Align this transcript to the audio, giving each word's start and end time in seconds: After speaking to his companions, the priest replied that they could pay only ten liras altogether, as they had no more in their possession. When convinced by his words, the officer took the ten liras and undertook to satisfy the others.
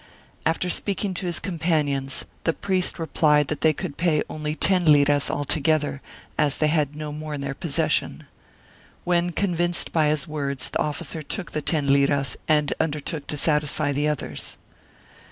After 0.47 0.67
speaking 0.67 1.13
to 1.13 1.27
his 1.27 1.37
companions, 1.39 2.25
the 2.43 2.53
priest 2.53 2.97
replied 2.97 3.49
that 3.49 3.61
they 3.61 3.71
could 3.71 3.97
pay 3.97 4.23
only 4.31 4.55
ten 4.55 4.91
liras 4.91 5.29
altogether, 5.29 6.01
as 6.39 6.57
they 6.57 6.69
had 6.69 6.95
no 6.95 7.11
more 7.11 7.35
in 7.35 7.41
their 7.41 7.53
possession. 7.53 8.23
When 9.03 9.29
convinced 9.29 9.91
by 9.93 10.07
his 10.07 10.27
words, 10.27 10.69
the 10.71 10.81
officer 10.81 11.21
took 11.21 11.51
the 11.51 11.61
ten 11.61 11.85
liras 11.85 12.35
and 12.47 12.73
undertook 12.79 13.27
to 13.27 13.37
satisfy 13.37 13.91
the 13.91 14.07
others. 14.07 14.57